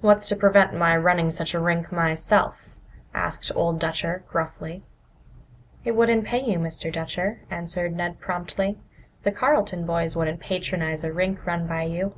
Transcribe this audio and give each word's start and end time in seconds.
"What's 0.00 0.26
to 0.30 0.34
prevent 0.34 0.74
my 0.74 0.96
running 0.96 1.30
such 1.30 1.54
a 1.54 1.60
rink 1.60 1.92
myself?" 1.92 2.76
asked 3.14 3.52
Old 3.54 3.78
Dutcher 3.78 4.24
gruffly. 4.26 4.82
"It 5.84 5.92
wouldn't 5.94 6.24
pay 6.24 6.40
you, 6.42 6.58
Mr. 6.58 6.92
Dutcher," 6.92 7.38
answered 7.50 7.92
Ned 7.94 8.18
promptly. 8.18 8.80
"The 9.22 9.30
Carleton 9.30 9.86
boys 9.86 10.16
wouldn't 10.16 10.40
patronize 10.40 11.04
a 11.04 11.12
rink 11.12 11.46
run 11.46 11.68
by 11.68 11.84
you." 11.84 12.16